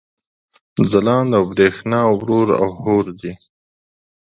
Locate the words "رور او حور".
2.25-3.05